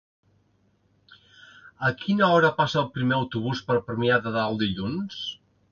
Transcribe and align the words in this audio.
A 1.89 1.93
quina 2.01 2.31
hora 2.37 2.53
passa 2.63 2.83
el 2.85 2.91
primer 2.97 3.19
autobús 3.21 3.65
per 3.69 3.81
Premià 3.91 4.23
de 4.27 4.37
Dalt 4.41 4.65
dilluns? 4.67 5.25